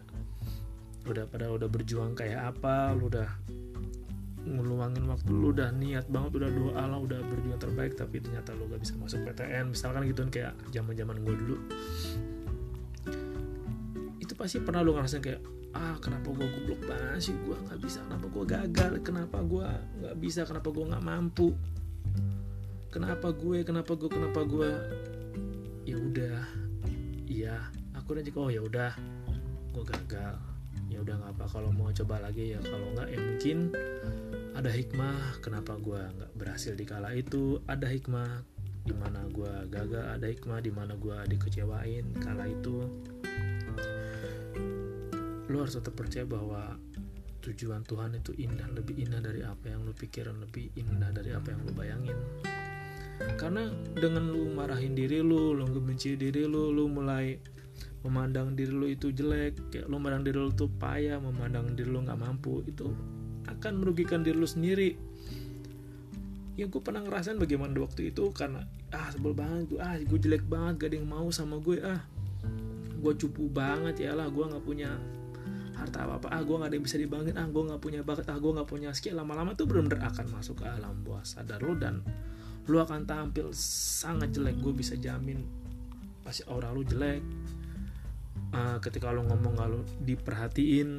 udah 1.07 1.25
pada 1.31 1.47
udah 1.47 1.69
berjuang 1.71 2.11
kayak 2.13 2.55
apa 2.55 2.91
lu 2.95 3.07
udah 3.07 3.27
ngeluangin 4.47 5.03
waktu 5.11 5.29
lu 5.31 5.51
udah 5.51 5.75
niat 5.75 6.07
banget 6.07 6.39
udah 6.39 6.49
doa 6.51 6.83
lah 6.87 6.99
udah 7.03 7.19
berjuang 7.27 7.59
terbaik 7.59 7.99
tapi 7.99 8.23
ternyata 8.23 8.55
lu 8.55 8.71
gak 8.71 8.79
bisa 8.79 8.95
masuk 8.95 9.19
PTN 9.27 9.75
misalkan 9.75 10.07
gitu 10.07 10.23
kan 10.23 10.31
kayak 10.31 10.53
zaman 10.71 10.93
zaman 10.95 11.17
gue 11.23 11.35
dulu. 11.35 11.57
Itu 14.23 14.33
pasti 14.39 14.63
pernah 14.63 14.81
lu 14.83 14.95
ngerasain 14.95 15.19
kayak 15.19 15.41
ah 15.75 15.99
kenapa 15.99 16.31
gue 16.31 16.47
goblok 16.47 16.81
banget 16.87 17.21
sih? 17.31 17.35
Gue 17.43 17.59
nggak 17.59 17.79
bisa. 17.83 17.99
Kenapa 18.07 18.25
gue 18.31 18.43
gagal? 18.47 18.91
Kenapa 19.03 19.37
gue 19.43 19.67
nggak 20.03 20.15
bisa? 20.23 20.41
Kenapa 20.47 20.69
gue 20.71 20.85
nggak 20.87 21.03
mampu? 21.03 21.49
Kenapa 22.87 23.27
gue? 23.35 23.57
Kenapa 23.67 23.91
gue 23.99 24.09
kenapa 24.09 24.41
gue 24.47 24.69
ya 25.83 25.95
udah. 25.99 26.39
Iya. 27.27 27.57
Aku 27.99 28.15
udah 28.15 28.23
oh 28.39 28.49
ya 28.49 28.61
udah. 28.63 28.91
Gue 29.75 29.83
gagal 29.83 30.56
ya 30.97 31.05
udah 31.05 31.15
nggak 31.21 31.31
apa 31.37 31.45
kalau 31.45 31.69
mau 31.69 31.93
coba 31.93 32.17
lagi 32.25 32.57
ya 32.57 32.59
kalau 32.65 32.89
nggak 32.97 33.13
ya 33.13 33.19
mungkin 33.21 33.69
ada 34.57 34.73
hikmah 34.73 35.37
kenapa 35.45 35.77
gue 35.77 36.01
nggak 36.01 36.31
berhasil 36.33 36.73
di 36.73 36.81
kala 36.81 37.13
itu. 37.13 37.61
Ada 37.69 37.85
hikmah 37.93 38.41
di 38.81 38.93
mana 38.97 39.21
gue 39.29 39.53
gagal 39.69 40.17
ada 40.17 40.25
hikmah 40.25 40.65
di 40.65 40.73
mana 40.73 40.97
gue 40.97 41.13
dikecewain 41.29 42.17
kala 42.17 42.49
itu. 42.49 42.81
Lo 45.45 45.61
harus 45.61 45.77
tetap 45.77 45.93
percaya 45.93 46.25
bahwa 46.25 46.73
tujuan 47.45 47.85
Tuhan 47.85 48.17
itu 48.17 48.33
indah 48.33 48.65
lebih 48.73 48.97
indah 48.97 49.21
dari 49.21 49.45
apa 49.45 49.69
yang 49.69 49.85
lo 49.85 49.93
pikirin 49.93 50.41
lebih 50.41 50.73
indah 50.73 51.13
dari 51.13 51.37
apa 51.37 51.53
yang 51.53 51.61
lo 51.61 51.71
bayangin. 51.77 52.17
Karena 53.37 53.69
dengan 53.93 54.33
lo 54.33 54.41
marahin 54.49 54.97
diri 54.97 55.21
lo 55.21 55.53
lo 55.53 55.69
ngebenci 55.69 56.17
diri 56.17 56.49
lo 56.49 56.73
lo 56.73 56.89
mulai 56.89 57.37
memandang 58.05 58.53
diri 58.53 58.73
lo 58.73 58.85
itu 58.85 59.09
jelek 59.09 59.73
kayak 59.73 59.85
lo 59.89 59.97
memandang 59.97 60.23
diri 60.27 60.37
lo 60.37 60.51
tuh 60.53 60.69
payah 60.69 61.17
memandang 61.17 61.73
diri 61.73 61.89
lo 61.89 62.05
nggak 62.05 62.19
mampu 62.19 62.61
itu 62.69 62.89
akan 63.47 63.73
merugikan 63.79 64.21
diri 64.21 64.37
lo 64.37 64.45
sendiri. 64.45 64.91
Ya 66.57 66.65
gue 66.65 66.81
pernah 66.81 67.05
ngerasain 67.05 67.37
bagaimana 67.37 67.77
waktu 67.77 68.09
itu 68.09 68.33
karena 68.33 68.65
ah 68.89 69.13
sebel 69.13 69.37
banget 69.37 69.69
gue 69.69 69.79
ah 69.79 69.93
gue 69.93 70.19
jelek 70.19 70.49
banget 70.49 70.73
gak 70.81 70.89
ada 70.89 70.95
yang 70.97 71.09
mau 71.09 71.29
sama 71.29 71.61
gue 71.61 71.77
ah 71.85 72.01
gue 72.97 73.13
cupu 73.13 73.45
banget 73.45 74.09
ya 74.09 74.17
lah 74.17 74.25
gue 74.25 74.41
nggak 74.41 74.65
punya 74.65 74.89
harta 75.77 76.09
apa 76.09 76.17
apa 76.17 76.27
ah 76.33 76.41
gue 76.41 76.55
nggak 76.57 76.69
ada 76.73 76.75
yang 76.81 76.85
bisa 76.89 76.97
dibangkit 76.97 77.35
ah 77.37 77.45
gue 77.45 77.63
nggak 77.69 77.81
punya 77.81 78.01
bakat 78.01 78.25
ah 78.33 78.37
gue 78.41 78.51
nggak 78.57 78.65
punya 78.65 78.89
skill 78.97 79.21
lama-lama 79.21 79.53
tuh 79.53 79.69
benar-benar 79.69 80.09
akan 80.09 80.25
masuk 80.33 80.57
ke 80.57 80.65
alam 80.65 80.97
bawah 81.05 81.21
sadar 81.21 81.61
lo 81.61 81.77
dan 81.77 82.01
lo 82.67 82.83
akan 82.83 83.07
tampil 83.07 83.53
sangat 83.55 84.35
jelek. 84.35 84.59
Gue 84.59 84.75
bisa 84.75 84.99
jamin 84.99 85.39
pasti 86.25 86.43
aura 86.51 86.73
lo 86.75 86.83
jelek 86.83 87.21
uh, 88.53 88.77
ketika 88.79 89.11
lo 89.11 89.25
ngomong 89.25 89.53
gak 89.57 89.69
lo 89.71 89.79
diperhatiin 90.03 90.89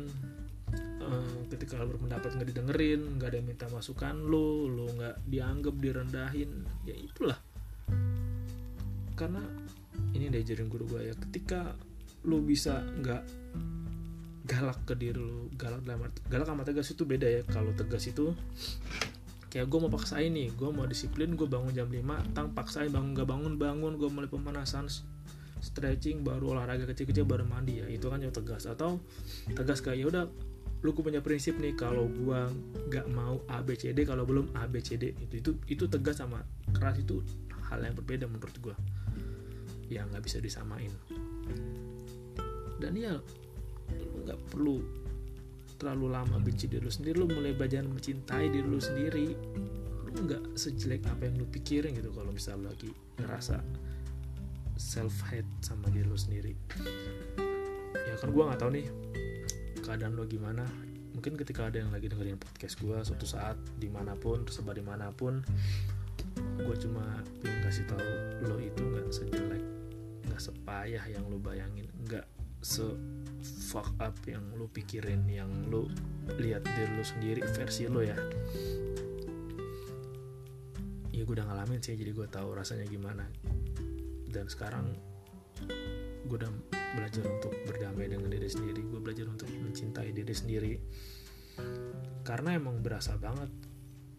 uh, 1.04 1.38
ketika 1.48 1.80
lo 1.80 1.94
berpendapat 1.96 2.36
nggak 2.36 2.48
didengerin 2.52 3.00
nggak 3.16 3.28
ada 3.32 3.36
yang 3.40 3.48
minta 3.48 3.66
masukan 3.72 4.14
lo 4.28 4.68
lo 4.68 4.86
nggak 4.92 5.16
dianggap 5.24 5.74
direndahin 5.78 6.50
ya 6.84 6.94
itulah. 6.96 7.38
Karena 9.18 9.42
ini 10.14 10.30
diajarin 10.30 10.68
guru 10.70 10.84
gue 10.86 11.10
ya 11.10 11.14
ketika 11.28 11.74
lo 12.26 12.38
bisa 12.42 12.82
nggak 12.82 13.22
galak 14.48 14.80
ke 14.88 14.96
diri 14.96 15.20
lu 15.20 15.52
galak 15.60 15.84
dalam 15.84 16.08
arti 16.08 16.24
galak 16.32 16.48
sama 16.48 16.64
tegas 16.64 16.88
itu 16.92 17.02
beda 17.04 17.26
ya. 17.26 17.42
Kalau 17.48 17.72
tegas 17.74 18.04
itu 18.08 18.32
kayak 19.48 19.64
gue 19.64 19.78
mau 19.80 19.88
paksain 19.88 20.28
nih 20.28 20.52
gue 20.52 20.68
mau 20.68 20.84
disiplin 20.84 21.32
gue 21.32 21.48
bangun 21.48 21.72
jam 21.72 21.88
5 21.88 22.36
tang 22.36 22.52
paksain 22.52 22.92
bangun 22.92 23.16
gak 23.16 23.28
bangun 23.32 23.56
bangun 23.56 23.96
gue 23.96 24.08
mulai 24.12 24.28
pemanasan 24.28 24.92
stretching 25.60 26.22
baru 26.22 26.56
olahraga 26.58 26.86
kecil-kecil 26.88 27.24
baru 27.26 27.44
mandi 27.44 27.82
ya. 27.82 27.86
Itu 27.90 28.08
kan 28.08 28.22
yang 28.22 28.34
tegas. 28.34 28.66
Atau 28.66 29.02
tegas 29.52 29.82
kayak 29.84 29.98
ya 29.98 30.06
udah 30.08 30.24
lu 30.78 30.94
gue 30.94 31.02
punya 31.02 31.18
prinsip 31.18 31.58
nih 31.58 31.74
kalau 31.74 32.06
gue 32.06 32.40
gak 32.86 33.10
mau 33.10 33.42
ABCD 33.50 34.06
kalau 34.06 34.22
belum 34.22 34.54
ABCD 34.54 35.10
itu 35.26 35.42
itu 35.42 35.50
itu 35.66 35.84
tegas 35.90 36.22
sama 36.22 36.38
keras 36.70 37.02
itu 37.02 37.18
hal 37.66 37.82
yang 37.82 37.98
berbeda 37.98 38.30
menurut 38.30 38.54
gue 38.62 38.74
yang 39.88 40.08
nggak 40.12 40.24
bisa 40.24 40.38
disamain. 40.38 40.92
Dan 42.78 42.92
ya 42.94 43.16
lu 43.88 44.16
nggak 44.22 44.40
perlu 44.52 44.78
terlalu 45.80 46.06
lama 46.12 46.36
benci 46.38 46.68
diri 46.68 46.84
lu 46.84 46.92
sendiri. 46.92 47.16
Lu 47.16 47.26
mulai 47.26 47.56
belajar 47.56 47.82
mencintai 47.82 48.52
diri 48.52 48.68
lu 48.68 48.78
sendiri. 48.78 49.32
Lu 50.12 50.18
nggak 50.28 50.54
sejelek 50.54 51.08
apa 51.08 51.26
yang 51.26 51.40
lu 51.40 51.46
pikirin 51.48 51.96
gitu. 51.96 52.12
Kalau 52.12 52.30
misalnya 52.30 52.70
lagi 52.70 52.90
ngerasa 53.18 53.56
self 54.78 55.12
hate 55.26 55.50
sama 55.60 55.90
diri 55.90 56.06
lu 56.06 56.14
sendiri. 56.14 56.54
Ya 57.92 58.14
kan 58.16 58.30
gue 58.30 58.42
nggak 58.46 58.60
tahu 58.62 58.70
nih 58.78 58.86
keadaan 59.82 60.14
lo 60.14 60.24
gimana. 60.24 60.64
Mungkin 61.18 61.34
ketika 61.34 61.66
ada 61.66 61.82
yang 61.82 61.90
lagi 61.90 62.06
dengerin 62.06 62.38
podcast 62.38 62.78
gue 62.78 62.94
suatu 63.02 63.26
saat 63.26 63.58
di 63.76 63.90
mana 63.90 64.14
pun 64.14 64.46
tersebar 64.46 64.78
di 64.78 64.86
mana 64.86 65.10
pun 65.10 65.42
gue 66.38 66.76
cuma 66.78 67.02
pengen 67.42 67.58
kasih 67.66 67.84
tahu 67.90 68.06
lo 68.46 68.56
itu 68.62 68.82
nggak 68.86 69.10
sejelek 69.10 69.62
nggak 70.30 70.38
sepayah 70.38 71.02
yang 71.10 71.26
lo 71.26 71.38
bayangin 71.42 71.90
nggak 72.06 72.22
se 72.62 72.86
fuck 73.70 73.90
up 73.98 74.14
yang 74.26 74.42
lu 74.54 74.70
pikirin 74.70 75.26
yang 75.26 75.50
lu 75.66 75.90
lihat 76.38 76.62
diri 76.62 76.90
lu 76.94 77.02
sendiri 77.02 77.42
versi 77.50 77.90
lo 77.90 77.98
ya. 77.98 78.18
Ya 81.10 81.26
gue 81.26 81.34
udah 81.34 81.50
ngalamin 81.50 81.82
sih 81.82 81.98
jadi 81.98 82.14
gue 82.14 82.30
tahu 82.30 82.54
rasanya 82.54 82.86
gimana 82.86 83.26
dan 84.28 84.46
sekarang 84.46 84.94
gue 86.28 86.36
udah 86.36 86.52
belajar 86.96 87.24
untuk 87.24 87.52
berdamai 87.64 88.08
dengan 88.08 88.28
diri 88.28 88.48
sendiri. 88.48 88.80
Gue 88.84 89.00
belajar 89.00 89.26
untuk 89.28 89.48
mencintai 89.48 90.12
diri 90.12 90.34
sendiri. 90.34 90.72
Karena 92.22 92.54
emang 92.54 92.84
berasa 92.84 93.16
banget 93.16 93.50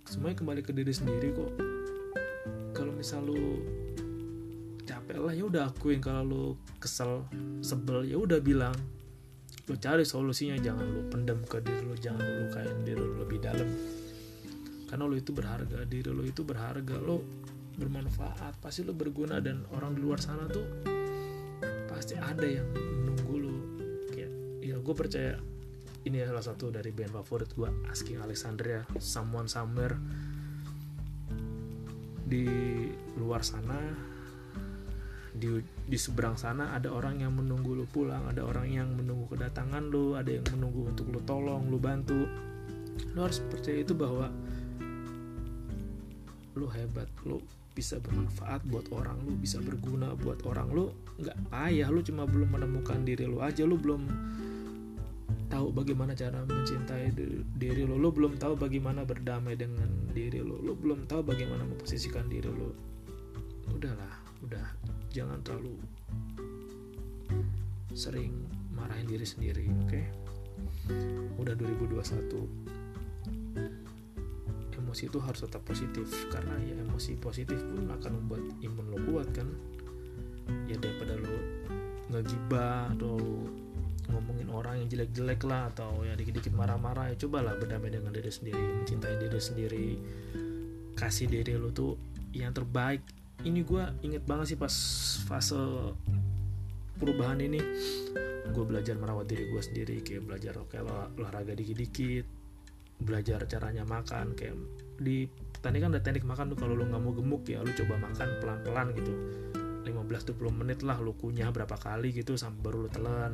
semuanya 0.09 0.41
kembali 0.41 0.61
ke 0.65 0.71
diri 0.73 0.89
sendiri 0.89 1.27
kok. 1.33 1.51
Kalau 2.73 2.93
misal 2.97 3.25
lu 3.29 3.61
capek 4.83 5.21
lah 5.21 5.33
ya 5.33 5.45
udah 5.45 5.69
akuin. 5.69 6.01
Kalau 6.01 6.23
lu 6.25 6.43
kesel 6.81 7.25
sebel 7.61 8.09
ya 8.09 8.17
udah 8.17 8.41
bilang. 8.41 8.75
Lu 9.69 9.77
cari 9.77 10.01
solusinya 10.01 10.57
jangan 10.57 10.81
lu 10.81 11.01
pendam 11.13 11.45
ke 11.45 11.61
diri 11.61 11.85
lu 11.85 11.93
jangan 11.93 12.25
lu 12.25 12.49
lukain 12.49 12.77
diri 12.81 12.97
lu 12.97 13.15
lebih 13.21 13.37
dalam. 13.37 13.69
Karena 14.89 15.05
lu 15.05 15.13
itu 15.13 15.29
berharga 15.29 15.85
diri 15.85 16.09
lu 16.09 16.25
itu 16.25 16.41
berharga. 16.41 16.97
Lu 16.97 17.21
bermanfaat 17.79 18.59
pasti 18.59 18.83
lu 18.83 18.91
berguna 18.91 19.39
dan 19.39 19.63
orang 19.71 19.95
di 19.95 20.03
luar 20.03 20.19
sana 20.19 20.45
tuh 20.51 20.67
pasti 21.87 22.19
ada 22.19 22.43
yang 22.43 22.67
menunggu 22.75 23.33
lu 23.39 23.55
kayak 24.11 24.31
ya 24.59 24.75
gue 24.77 24.95
percaya 24.95 25.39
ini 26.07 26.23
salah 26.23 26.41
satu 26.41 26.71
dari 26.71 26.95
band 26.95 27.11
favorit 27.11 27.51
gue 27.51 27.67
Asking 27.91 28.23
Alexandria 28.23 28.87
Someone 29.03 29.51
Somewhere. 29.51 29.99
Di 32.29 32.45
luar 33.19 33.43
sana 33.43 34.07
di 35.29 35.59
di 35.85 35.97
seberang 35.97 36.35
sana 36.35 36.73
ada 36.73 36.89
orang 36.89 37.21
yang 37.21 37.31
menunggu 37.37 37.71
lu 37.77 37.85
pulang 37.87 38.27
ada 38.27 38.43
orang 38.43 38.67
yang 38.67 38.89
menunggu 38.91 39.29
kedatangan 39.29 39.87
lu 39.87 40.17
ada 40.17 40.33
yang 40.33 40.43
menunggu 40.55 40.89
untuk 40.89 41.11
lu 41.11 41.19
tolong 41.27 41.67
lu 41.67 41.77
bantu. 41.81 42.23
Lu 43.11 43.19
harus 43.19 43.43
percaya 43.51 43.83
itu 43.83 43.91
bahwa 43.91 44.31
lu 46.55 46.67
hebat 46.71 47.11
lu 47.27 47.43
bisa 47.79 47.95
bermanfaat 48.03 48.67
buat 48.67 48.91
orang 48.91 49.15
lu 49.23 49.39
bisa 49.39 49.63
berguna 49.63 50.11
buat 50.19 50.43
orang 50.43 50.67
lu 50.75 50.91
nggak 51.23 51.37
payah. 51.47 51.87
Lu 51.87 52.03
cuma 52.03 52.27
belum 52.27 52.59
menemukan 52.59 52.99
diri 53.07 53.23
lu 53.23 53.39
aja 53.39 53.63
lu 53.63 53.79
belum 53.79 54.03
tahu 55.47 55.71
bagaimana 55.71 56.11
cara 56.11 56.43
mencintai 56.43 57.15
diri 57.55 57.87
lu. 57.87 57.95
Lu 57.95 58.11
belum 58.11 58.35
tahu 58.35 58.59
bagaimana 58.59 59.07
berdamai 59.07 59.55
dengan 59.55 59.87
diri 60.11 60.43
lu. 60.43 60.59
Lu 60.59 60.75
belum 60.75 61.07
tahu 61.07 61.23
bagaimana 61.23 61.63
memposisikan 61.63 62.27
diri 62.27 62.51
lu. 62.51 62.75
Udahlah 63.71 64.19
udah. 64.43 64.67
Jangan 65.09 65.41
terlalu 65.41 65.73
sering 67.97 68.45
marahin 68.77 69.09
diri 69.09 69.25
sendiri 69.25 69.65
oke? 69.65 69.89
Okay? 69.89 70.05
udah 71.39 71.53
2021 71.55 72.78
emosi 74.89 75.05
itu 75.05 75.21
harus 75.21 75.45
tetap 75.45 75.61
positif. 75.61 76.09
Karena 76.33 76.57
ya 76.65 76.73
emosi 76.81 77.13
positif 77.21 77.61
pun 77.61 77.85
akan 77.85 78.11
membuat 78.17 78.41
imun 78.65 78.85
lo 78.89 78.97
kuat 79.05 79.29
kan. 79.29 79.45
Ya 80.65 80.81
daripada 80.81 81.13
lo 81.13 81.37
ngegibah 82.09 82.89
atau 82.97 83.21
ngomongin 84.09 84.49
orang 84.49 84.81
yang 84.81 84.89
jelek-jelek 84.89 85.45
lah 85.45 85.69
atau 85.69 86.01
ya 86.01 86.17
dikit-dikit 86.17 86.49
marah-marah 86.57 87.13
ya 87.13 87.15
cobalah 87.21 87.53
berdamai 87.53 87.93
dengan 87.93 88.09
diri 88.09 88.33
sendiri 88.33 88.81
mencintai 88.81 89.15
diri 89.21 89.37
sendiri. 89.37 89.87
Kasih 90.97 91.29
diri 91.29 91.53
lo 91.53 91.69
tuh 91.69 91.93
yang 92.33 92.49
terbaik. 92.49 93.05
Ini 93.45 93.61
gue 93.61 93.83
inget 94.09 94.25
banget 94.25 94.57
sih 94.57 94.57
pas 94.57 94.73
fase 95.29 95.93
perubahan 96.97 97.37
ini. 97.45 97.61
Gue 98.49 98.65
belajar 98.65 98.97
merawat 98.97 99.29
diri 99.29 99.53
gue 99.53 99.61
sendiri 99.61 100.01
kayak 100.01 100.25
belajar 100.25 100.57
kayak 100.65 101.13
olahraga 101.13 101.53
dikit-dikit 101.53 102.38
belajar 102.99 103.47
caranya 103.47 103.87
makan 103.87 104.35
kayak 104.35 104.55
di 104.99 105.31
tadi 105.63 105.79
kan 105.79 105.95
ada 105.95 106.03
teknik 106.03 106.27
makan 106.27 106.51
tuh 106.51 106.59
kalau 106.59 106.75
lo 106.75 106.83
nggak 106.83 106.99
mau 106.99 107.15
gemuk 107.15 107.47
ya 107.47 107.63
lo 107.63 107.71
coba 107.71 107.95
makan 107.99 108.27
pelan-pelan 108.43 108.87
gitu. 108.95 109.13
15-20 109.87 110.53
menit 110.53 110.79
lah 110.85 110.99
lo 111.01 111.15
kunyah 111.15 111.49
berapa 111.49 111.73
kali 111.79 112.11
gitu 112.11 112.35
sampai 112.35 112.59
baru 112.59 112.85
lo 112.85 112.89
telan. 112.91 113.33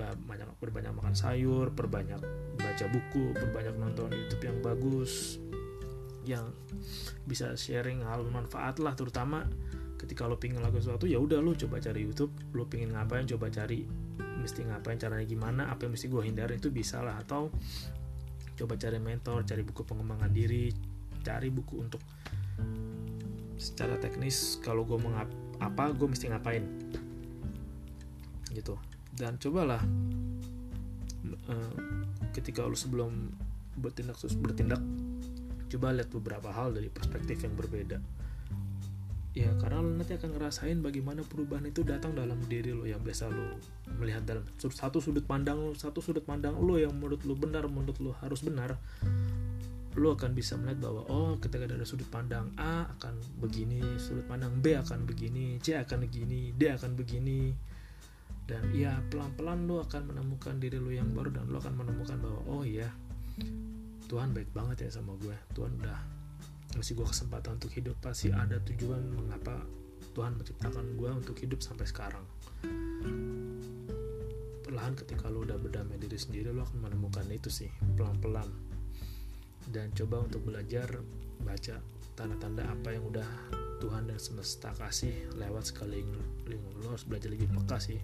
Banyak 0.00 0.56
berbanyak 0.58 0.96
makan 0.96 1.12
sayur 1.12 1.76
perbanyak 1.76 2.18
baca 2.56 2.86
buku 2.88 3.36
perbanyak 3.36 3.76
nonton 3.76 4.08
YouTube 4.08 4.48
yang 4.48 4.58
bagus 4.64 5.36
yang 6.24 6.48
bisa 7.28 7.58
sharing 7.58 8.00
hal 8.06 8.24
manfaat 8.30 8.80
lah 8.80 8.96
terutama 8.96 9.44
ketika 10.00 10.26
lo 10.26 10.40
pingin 10.40 10.64
lakukan 10.64 10.82
sesuatu 10.82 11.06
ya 11.06 11.20
udah 11.20 11.38
lo 11.38 11.54
coba 11.54 11.78
cari 11.78 12.02
YouTube 12.02 12.32
lo 12.56 12.66
pingin 12.66 12.94
ngapain 12.96 13.28
coba 13.28 13.52
cari 13.52 13.86
mesti 14.42 14.66
ngapain 14.66 14.98
caranya 14.98 15.22
gimana 15.22 15.70
apa 15.70 15.86
yang 15.86 15.94
mesti 15.94 16.10
gue 16.10 16.22
hindari 16.26 16.58
itu 16.58 16.74
bisa 16.74 16.98
lah. 16.98 17.22
Atau 17.22 17.54
coba 18.56 18.76
cari 18.76 18.98
mentor 19.00 19.42
cari 19.48 19.62
buku 19.64 19.82
pengembangan 19.84 20.30
diri 20.30 20.72
cari 21.22 21.48
buku 21.48 21.78
untuk 21.78 22.02
secara 23.56 23.94
teknis 24.02 24.58
kalau 24.58 24.82
gue 24.82 24.98
mau 24.98 25.14
apa 25.62 25.94
gue 25.94 26.08
mesti 26.10 26.26
ngapain. 26.28 26.66
Gitu. 28.50 28.74
Dan 29.14 29.38
cobalah 29.38 29.80
uh, 31.46 31.74
ketika 32.34 32.66
lu 32.66 32.74
sebelum 32.74 33.30
bertindak 33.78 34.18
bertindak 34.42 34.82
coba 35.72 35.96
lihat 35.96 36.12
beberapa 36.12 36.52
hal 36.52 36.76
dari 36.76 36.92
perspektif 36.92 37.40
yang 37.48 37.56
berbeda 37.56 37.96
ya 39.32 39.48
karena 39.56 39.80
lo 39.80 39.88
nanti 39.96 40.12
akan 40.12 40.36
ngerasain 40.36 40.84
bagaimana 40.84 41.24
perubahan 41.24 41.64
itu 41.64 41.80
datang 41.80 42.12
dalam 42.12 42.36
diri 42.44 42.76
lo 42.76 42.84
yang 42.84 43.00
biasa 43.00 43.32
lo 43.32 43.56
melihat 43.96 44.28
dalam 44.28 44.44
satu 44.60 45.00
sudut 45.00 45.24
pandang 45.24 45.56
lo 45.56 45.72
satu 45.72 46.04
sudut 46.04 46.20
pandang 46.20 46.60
lo 46.60 46.76
yang 46.76 46.92
menurut 46.92 47.24
lo 47.24 47.32
benar 47.32 47.64
menurut 47.64 47.96
lo 47.96 48.12
harus 48.20 48.44
benar 48.44 48.76
lo 49.92 50.16
akan 50.16 50.32
bisa 50.32 50.56
melihat 50.56 50.88
bahwa 50.88 51.04
oh 51.12 51.36
ketika 51.36 51.68
ada 51.68 51.84
sudut 51.84 52.08
pandang 52.08 52.48
A 52.56 52.88
akan 52.96 53.12
begini 53.44 53.80
sudut 54.00 54.24
pandang 54.24 54.56
B 54.64 54.72
akan 54.72 55.04
begini 55.04 55.60
C 55.60 55.76
akan 55.76 56.08
begini 56.08 56.56
D 56.56 56.72
akan 56.72 56.96
begini. 56.96 57.52
Dan 58.42 58.74
ya 58.74 58.98
pelan-pelan 59.06 59.70
lo 59.70 59.84
akan 59.86 60.12
menemukan 60.12 60.58
diri 60.58 60.80
lo 60.80 60.90
yang 60.90 61.12
baru 61.14 61.30
dan 61.30 61.46
lo 61.46 61.60
akan 61.62 61.78
menemukan 61.78 62.18
bahwa 62.18 62.40
oh 62.48 62.62
iya 62.66 62.90
Tuhan 64.08 64.34
baik 64.34 64.50
banget 64.56 64.88
ya 64.88 64.90
sama 64.96 65.14
gue. 65.20 65.36
Tuhan 65.52 65.76
udah 65.78 66.00
ngasih 66.72 66.96
gue 66.96 67.06
kesempatan 67.06 67.60
untuk 67.60 67.72
hidup 67.76 67.96
pasti 68.00 68.32
ada 68.32 68.56
tujuan 68.64 69.02
mengapa 69.12 69.60
Tuhan 70.12 70.36
menciptakan 70.36 70.98
gue 70.98 71.10
untuk 71.12 71.36
hidup 71.40 71.60
sampai 71.64 71.86
sekarang. 71.88 72.24
Perlahan 74.64 74.94
ketika 74.96 75.28
lo 75.28 75.44
udah 75.44 75.56
berdamai 75.60 75.96
diri 76.00 76.16
sendiri 76.16 76.52
lo 76.52 76.64
akan 76.64 76.88
menemukan 76.88 77.24
itu 77.28 77.48
sih 77.48 77.70
pelan-pelan. 77.96 78.48
Dan 79.68 79.94
coba 79.94 80.26
untuk 80.26 80.42
belajar 80.42 81.00
baca 81.44 81.76
tanda-tanda 82.12 82.66
apa 82.68 82.92
yang 82.92 83.04
udah 83.08 83.28
Tuhan 83.80 84.06
dan 84.06 84.20
semesta 84.20 84.70
kasih 84.76 85.32
lewat 85.34 85.74
sekali 85.74 86.06
lo 86.78 86.94
harus 86.94 87.02
belajar 87.02 87.34
lebih 87.34 87.50
peka 87.50 87.82
sih 87.82 87.98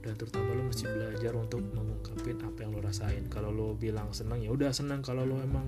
dan 0.00 0.16
terutama 0.16 0.56
lo 0.56 0.64
mesti 0.68 0.88
belajar 0.88 1.32
untuk 1.36 1.60
mengungkapin 1.60 2.40
apa 2.40 2.58
yang 2.64 2.72
lo 2.72 2.80
rasain. 2.80 3.24
Kalau 3.28 3.52
lo 3.52 3.76
bilang 3.76 4.08
senang 4.16 4.40
ya 4.40 4.50
udah 4.52 4.72
senang 4.72 5.04
kalau 5.04 5.28
lo 5.28 5.36
emang 5.44 5.64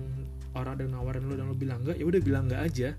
orang 0.57 0.81
ada 0.81 0.85
nawarin 0.89 1.29
lo 1.29 1.37
dan 1.37 1.45
lo 1.49 1.55
bilang 1.57 1.85
enggak 1.85 1.97
ya 2.01 2.05
udah 2.09 2.21
bilang 2.21 2.43
enggak 2.49 2.61
aja. 2.65 2.89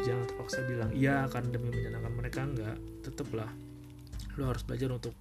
Jangan 0.00 0.24
terpaksa 0.28 0.64
bilang 0.64 0.90
iya 0.96 1.28
kan 1.28 1.44
demi 1.52 1.68
menyenangkan 1.68 2.12
mereka 2.16 2.40
enggak 2.44 2.76
tetaplah 3.04 3.50
lo 4.36 4.44
harus 4.48 4.64
belajar 4.64 4.92
untuk 4.92 5.14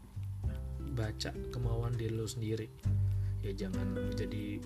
baca 0.95 1.31
kemauan 1.51 1.95
diri 1.99 2.15
lo 2.15 2.27
sendiri. 2.27 2.67
Ya 3.43 3.51
jangan 3.53 3.93
menjadi 3.93 4.63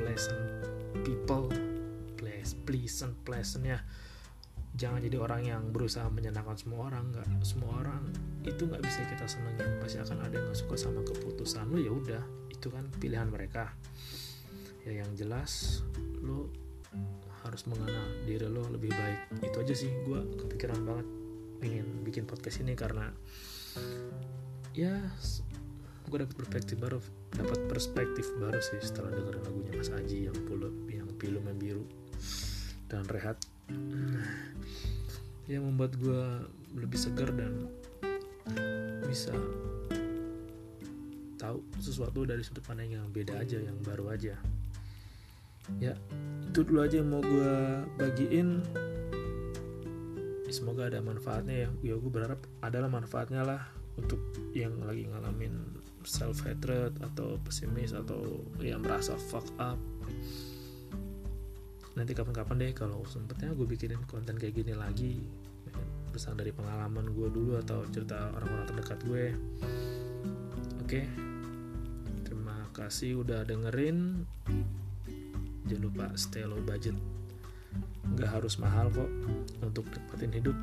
pleasant 0.00 0.64
people 1.04 1.52
pleasant 2.66 3.14
pleasant 3.22 3.62
ya 3.62 3.78
jangan 4.76 5.00
jadi 5.00 5.16
orang 5.16 5.42
yang 5.42 5.62
berusaha 5.72 6.06
menyenangkan 6.12 6.56
semua 6.60 6.92
orang 6.92 7.08
nggak. 7.10 7.26
Semua 7.42 7.80
orang 7.80 8.02
itu 8.44 8.68
nggak 8.68 8.84
bisa 8.84 9.00
kita 9.08 9.26
senengin 9.26 9.80
pasti 9.82 9.98
akan 9.98 10.18
ada 10.22 10.34
yang 10.38 10.46
gak 10.52 10.58
suka 10.60 10.76
sama 10.78 11.00
keputusan 11.02 11.66
lo 11.72 11.80
ya 11.80 11.92
udah. 11.92 12.22
Itu 12.52 12.68
kan 12.68 12.84
pilihan 13.00 13.32
mereka. 13.32 13.72
Ya 14.84 15.02
yang 15.02 15.10
jelas 15.16 15.82
lo 16.22 16.52
harus 17.42 17.64
mengenal 17.66 18.06
diri 18.28 18.46
lo 18.46 18.62
lebih 18.68 18.92
baik. 18.92 19.42
Itu 19.42 19.64
aja 19.64 19.74
sih 19.74 19.90
gue 20.04 20.20
kepikiran 20.44 20.80
banget 20.84 21.06
ingin 21.64 22.04
bikin 22.04 22.28
podcast 22.28 22.60
ini 22.60 22.76
karena 22.76 23.08
ya 24.76 24.92
gue 26.06 26.18
dapat 26.20 26.36
perspektif 26.36 26.76
baru 26.78 27.00
dapat 27.32 27.66
perspektif 27.66 28.28
baru 28.38 28.60
sih 28.60 28.78
setelah 28.78 29.10
dengerin 29.10 29.42
lagunya 29.42 29.72
Mas 29.74 29.90
Aji 29.90 30.28
yang 30.28 30.38
puluh 30.44 30.70
yang 30.86 31.08
pilu 31.16 31.40
biru 31.56 31.82
dan 32.86 33.02
rehat 33.08 33.40
yang 35.46 35.62
membuat 35.62 35.94
gue 35.98 36.22
lebih 36.74 36.98
segar 36.98 37.30
dan 37.34 37.70
bisa 39.06 39.32
tahu 41.38 41.62
sesuatu 41.78 42.26
dari 42.26 42.42
sudut 42.42 42.62
pandang 42.66 42.90
yang 42.90 43.06
beda 43.14 43.38
aja 43.38 43.62
yang 43.62 43.78
baru 43.86 44.10
aja. 44.10 44.34
Ya 45.78 45.94
itu 46.50 46.60
dulu 46.62 46.82
aja 46.82 46.98
yang 46.98 47.10
mau 47.10 47.22
gue 47.22 47.54
bagiin. 47.98 48.62
Semoga 50.50 50.90
ada 50.90 51.02
manfaatnya 51.02 51.66
ya. 51.66 51.70
Ya 51.82 51.94
gue 51.98 52.10
berharap 52.10 52.42
adalah 52.62 52.90
manfaatnya 52.90 53.42
lah 53.46 53.62
untuk 53.98 54.20
yang 54.52 54.76
lagi 54.82 55.08
ngalamin 55.08 55.54
self 56.06 56.42
hatred 56.46 56.94
atau 57.02 57.38
pesimis 57.42 57.90
atau 57.90 58.46
yang 58.62 58.78
merasa 58.78 59.18
fuck 59.18 59.46
up 59.58 59.78
nanti 61.96 62.12
kapan-kapan 62.12 62.56
deh 62.60 62.72
kalau 62.76 63.00
sempetnya 63.08 63.56
gue 63.56 63.64
bikinin 63.64 64.04
konten 64.04 64.36
kayak 64.36 64.54
gini 64.60 64.76
lagi. 64.76 65.24
Pesan 66.12 66.36
dari 66.36 66.52
pengalaman 66.52 67.12
gue 67.12 67.28
dulu 67.32 67.56
atau 67.56 67.82
cerita 67.88 68.30
orang-orang 68.36 68.66
terdekat 68.68 68.98
gue. 69.08 69.24
Oke. 70.84 71.02
Terima 72.22 72.68
kasih 72.76 73.24
udah 73.24 73.42
dengerin. 73.48 74.28
Jangan 75.66 75.82
lupa 75.82 76.06
stay 76.14 76.44
low 76.44 76.60
budget. 76.62 76.94
Nggak 78.12 78.30
harus 78.38 78.60
mahal 78.60 78.92
kok 78.92 79.10
untuk 79.64 79.88
dapetin 79.88 80.36
hidup. 80.36 80.56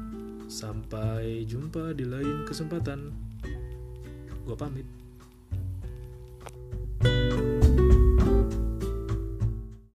Sampai 0.48 1.50
jumpa 1.50 1.98
di 1.98 2.06
lain 2.06 2.46
kesempatan. 2.46 3.10
Gue 4.46 4.56
pamit 4.56 4.86